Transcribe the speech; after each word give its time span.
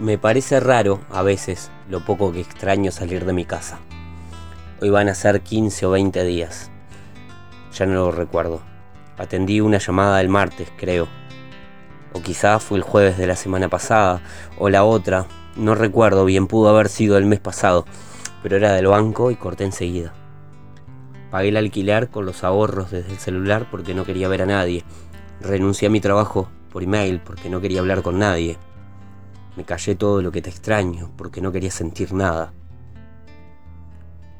Me 0.00 0.18
parece 0.18 0.58
raro 0.58 1.00
a 1.08 1.22
veces 1.22 1.70
lo 1.88 2.04
poco 2.04 2.32
que 2.32 2.40
extraño 2.40 2.90
salir 2.90 3.24
de 3.24 3.32
mi 3.32 3.44
casa. 3.44 3.78
Hoy 4.80 4.90
van 4.90 5.08
a 5.08 5.14
ser 5.14 5.42
15 5.42 5.86
o 5.86 5.90
20 5.92 6.24
días. 6.24 6.72
Ya 7.72 7.86
no 7.86 7.94
lo 7.94 8.10
recuerdo. 8.10 8.60
Atendí 9.16 9.60
una 9.60 9.78
llamada 9.78 10.20
el 10.20 10.28
martes, 10.28 10.68
creo. 10.76 11.06
O 12.12 12.20
quizá 12.20 12.58
fue 12.58 12.78
el 12.78 12.82
jueves 12.82 13.16
de 13.18 13.28
la 13.28 13.36
semana 13.36 13.68
pasada, 13.68 14.20
o 14.58 14.68
la 14.68 14.82
otra. 14.82 15.26
No 15.54 15.76
recuerdo 15.76 16.24
bien, 16.24 16.48
pudo 16.48 16.70
haber 16.70 16.88
sido 16.88 17.16
el 17.16 17.24
mes 17.24 17.38
pasado, 17.38 17.86
pero 18.42 18.56
era 18.56 18.72
del 18.72 18.88
banco 18.88 19.30
y 19.30 19.36
corté 19.36 19.62
enseguida. 19.62 20.12
Pagué 21.30 21.50
el 21.50 21.56
alquiler 21.56 22.08
con 22.08 22.26
los 22.26 22.42
ahorros 22.42 22.90
desde 22.90 23.12
el 23.12 23.18
celular 23.18 23.68
porque 23.70 23.94
no 23.94 24.04
quería 24.04 24.26
ver 24.26 24.42
a 24.42 24.46
nadie. 24.46 24.82
Renuncié 25.40 25.86
a 25.86 25.90
mi 25.92 26.00
trabajo 26.00 26.48
por 26.72 26.82
email 26.82 27.20
porque 27.20 27.48
no 27.48 27.60
quería 27.60 27.78
hablar 27.78 28.02
con 28.02 28.18
nadie. 28.18 28.58
Me 29.56 29.64
callé 29.64 29.94
todo 29.94 30.20
lo 30.20 30.32
que 30.32 30.42
te 30.42 30.50
extraño 30.50 31.12
porque 31.16 31.40
no 31.40 31.52
quería 31.52 31.70
sentir 31.70 32.12
nada. 32.12 32.52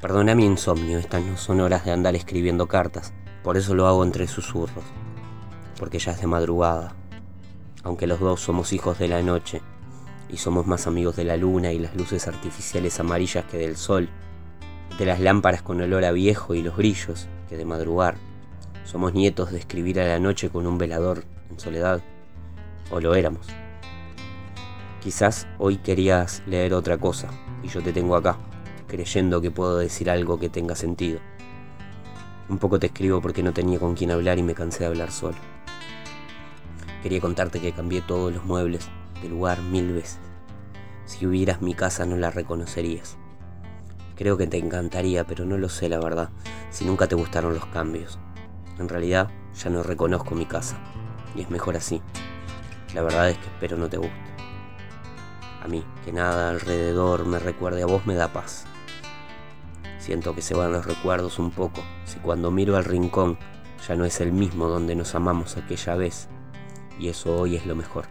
Perdona 0.01 0.35
mi 0.35 0.45
insomnio, 0.45 0.99
estas 0.99 1.23
no 1.23 1.37
son 1.37 1.61
horas 1.61 1.85
de 1.85 1.91
andar 1.91 2.15
escribiendo 2.15 2.67
cartas, 2.67 3.13
por 3.43 3.55
eso 3.57 3.73
lo 3.73 3.87
hago 3.87 4.03
entre 4.03 4.27
susurros, 4.27 4.83
porque 5.79 5.99
ya 5.99 6.11
es 6.11 6.21
de 6.21 6.27
madrugada. 6.27 6.93
Aunque 7.83 8.07
los 8.07 8.19
dos 8.19 8.41
somos 8.41 8.73
hijos 8.73 8.99
de 8.99 9.07
la 9.07 9.21
noche 9.21 9.61
y 10.29 10.37
somos 10.37 10.67
más 10.67 10.85
amigos 10.85 11.15
de 11.15 11.23
la 11.23 11.37
luna 11.37 11.71
y 11.71 11.79
las 11.79 11.95
luces 11.95 12.27
artificiales 12.27 12.99
amarillas 12.99 13.45
que 13.45 13.57
del 13.57 13.77
sol, 13.77 14.09
de 14.99 15.05
las 15.05 15.19
lámparas 15.19 15.61
con 15.61 15.81
olor 15.81 16.03
a 16.03 16.11
viejo 16.11 16.55
y 16.55 16.61
los 16.61 16.75
grillos 16.75 17.27
que 17.47 17.57
de 17.57 17.65
madrugar. 17.65 18.15
Somos 18.83 19.13
nietos 19.13 19.51
de 19.51 19.59
escribir 19.59 19.99
a 19.99 20.07
la 20.07 20.19
noche 20.19 20.49
con 20.49 20.67
un 20.67 20.77
velador 20.77 21.23
en 21.49 21.59
soledad, 21.59 22.01
o 22.91 22.99
lo 22.99 23.15
éramos. 23.15 23.47
Quizás 25.05 25.45
hoy 25.59 25.77
querías 25.77 26.41
leer 26.47 26.73
otra 26.73 26.97
cosa 26.97 27.29
y 27.61 27.67
yo 27.67 27.83
te 27.83 27.93
tengo 27.93 28.15
acá, 28.15 28.37
creyendo 28.87 29.39
que 29.39 29.51
puedo 29.51 29.77
decir 29.77 30.09
algo 30.09 30.39
que 30.39 30.49
tenga 30.49 30.75
sentido. 30.75 31.19
Un 32.49 32.57
poco 32.57 32.79
te 32.79 32.87
escribo 32.87 33.21
porque 33.21 33.43
no 33.43 33.53
tenía 33.53 33.77
con 33.77 33.93
quién 33.93 34.09
hablar 34.09 34.39
y 34.39 34.41
me 34.41 34.55
cansé 34.55 34.79
de 34.79 34.85
hablar 34.87 35.11
solo. 35.11 35.37
Quería 37.03 37.21
contarte 37.21 37.61
que 37.61 37.71
cambié 37.71 38.01
todos 38.01 38.33
los 38.33 38.45
muebles 38.45 38.89
de 39.21 39.29
lugar 39.29 39.61
mil 39.61 39.93
veces. 39.93 40.17
Si 41.05 41.27
hubieras 41.27 41.61
mi 41.61 41.75
casa 41.75 42.07
no 42.07 42.17
la 42.17 42.31
reconocerías. 42.31 43.15
Creo 44.15 44.37
que 44.37 44.47
te 44.47 44.57
encantaría, 44.57 45.23
pero 45.23 45.45
no 45.45 45.59
lo 45.59 45.69
sé 45.69 45.87
la 45.87 45.99
verdad, 45.99 46.31
si 46.71 46.83
nunca 46.83 47.05
te 47.05 47.13
gustaron 47.13 47.53
los 47.53 47.67
cambios. 47.67 48.17
En 48.79 48.89
realidad 48.89 49.29
ya 49.53 49.69
no 49.69 49.83
reconozco 49.83 50.33
mi 50.33 50.47
casa, 50.47 50.79
y 51.35 51.41
es 51.41 51.51
mejor 51.51 51.77
así. 51.77 52.01
La 52.95 53.03
verdad 53.03 53.29
es 53.29 53.37
que 53.37 53.45
espero 53.45 53.77
no 53.77 53.87
te 53.87 53.97
guste. 53.97 54.34
A 55.65 55.67
mí, 55.67 55.83
que 56.05 56.11
nada 56.11 56.51
alrededor 56.51 57.25
me 57.25 57.39
recuerde 57.39 57.81
a 57.81 57.87
vos 57.87 58.05
me 58.05 58.13
da 58.13 58.31
paz. 58.31 58.65
Siento 59.97 60.35
que 60.35 60.43
se 60.43 60.53
van 60.53 60.71
los 60.71 60.85
recuerdos 60.85 61.39
un 61.39 61.49
poco, 61.49 61.81
si 62.03 62.19
cuando 62.19 62.51
miro 62.51 62.77
al 62.77 62.85
rincón 62.85 63.39
ya 63.87 63.95
no 63.95 64.05
es 64.05 64.21
el 64.21 64.31
mismo 64.31 64.67
donde 64.67 64.95
nos 64.95 65.15
amamos 65.15 65.57
aquella 65.57 65.95
vez, 65.95 66.27
y 66.99 67.09
eso 67.09 67.35
hoy 67.35 67.55
es 67.55 67.65
lo 67.65 67.75
mejor. 67.75 68.05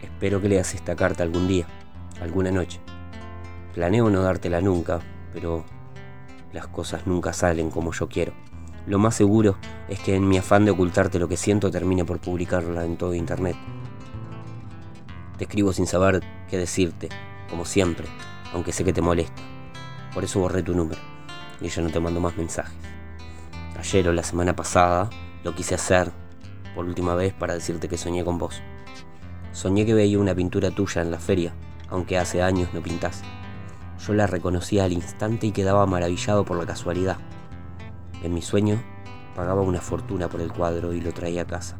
Espero 0.00 0.40
que 0.40 0.48
leas 0.48 0.74
esta 0.74 0.94
carta 0.94 1.24
algún 1.24 1.48
día, 1.48 1.66
alguna 2.20 2.52
noche. 2.52 2.78
Planeo 3.74 4.10
no 4.10 4.22
dártela 4.22 4.60
nunca, 4.60 5.00
pero 5.32 5.64
las 6.52 6.68
cosas 6.68 7.04
nunca 7.08 7.32
salen 7.32 7.72
como 7.72 7.92
yo 7.92 8.08
quiero. 8.08 8.32
Lo 8.86 9.00
más 9.00 9.16
seguro 9.16 9.56
es 9.88 9.98
que 9.98 10.14
en 10.14 10.28
mi 10.28 10.38
afán 10.38 10.64
de 10.64 10.70
ocultarte 10.70 11.18
lo 11.18 11.26
que 11.26 11.36
siento 11.36 11.68
termine 11.68 12.04
por 12.04 12.20
publicarla 12.20 12.84
en 12.84 12.96
todo 12.96 13.12
internet. 13.12 13.56
Te 15.38 15.44
escribo 15.44 15.72
sin 15.72 15.86
saber 15.86 16.20
qué 16.50 16.58
decirte, 16.58 17.08
como 17.48 17.64
siempre, 17.64 18.08
aunque 18.52 18.72
sé 18.72 18.84
que 18.84 18.92
te 18.92 19.00
molesta. 19.00 19.40
Por 20.12 20.24
eso 20.24 20.40
borré 20.40 20.64
tu 20.64 20.74
número 20.74 21.00
y 21.60 21.68
ya 21.68 21.80
no 21.80 21.90
te 21.90 22.00
mando 22.00 22.20
más 22.20 22.36
mensajes. 22.36 22.74
Ayer 23.78 24.08
o 24.08 24.12
la 24.12 24.24
semana 24.24 24.56
pasada 24.56 25.08
lo 25.44 25.54
quise 25.54 25.76
hacer 25.76 26.10
por 26.74 26.86
última 26.86 27.14
vez 27.14 27.32
para 27.34 27.54
decirte 27.54 27.88
que 27.88 27.96
soñé 27.96 28.24
con 28.24 28.36
vos. 28.38 28.60
Soñé 29.52 29.86
que 29.86 29.94
veía 29.94 30.18
una 30.18 30.34
pintura 30.34 30.72
tuya 30.72 31.02
en 31.02 31.12
la 31.12 31.20
feria, 31.20 31.54
aunque 31.88 32.18
hace 32.18 32.42
años 32.42 32.70
no 32.74 32.82
pintás. 32.82 33.22
Yo 34.04 34.14
la 34.14 34.26
reconocía 34.26 34.84
al 34.84 34.92
instante 34.92 35.46
y 35.46 35.52
quedaba 35.52 35.86
maravillado 35.86 36.44
por 36.44 36.58
la 36.58 36.66
casualidad. 36.66 37.18
En 38.24 38.34
mi 38.34 38.42
sueño 38.42 38.82
pagaba 39.36 39.62
una 39.62 39.80
fortuna 39.80 40.28
por 40.28 40.40
el 40.40 40.52
cuadro 40.52 40.92
y 40.92 41.00
lo 41.00 41.12
traía 41.12 41.42
a 41.42 41.46
casa. 41.46 41.78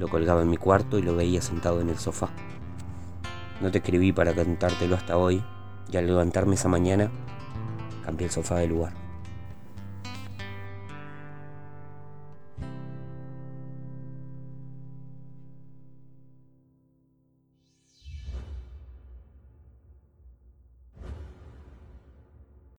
Lo 0.00 0.08
colgaba 0.08 0.42
en 0.42 0.50
mi 0.50 0.56
cuarto 0.56 0.98
y 0.98 1.02
lo 1.02 1.14
veía 1.14 1.40
sentado 1.40 1.80
en 1.80 1.90
el 1.90 1.98
sofá. 1.98 2.30
No 3.60 3.70
te 3.70 3.78
escribí 3.78 4.12
para 4.12 4.34
cantártelo 4.34 4.94
hasta 4.94 5.16
hoy, 5.16 5.42
y 5.90 5.96
al 5.96 6.06
levantarme 6.06 6.54
esa 6.54 6.68
mañana, 6.68 7.10
cambié 8.04 8.26
el 8.26 8.32
sofá 8.32 8.58
de 8.58 8.68
lugar. 8.68 9.07